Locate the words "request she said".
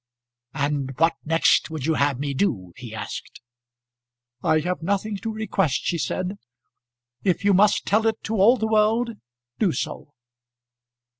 5.31-6.39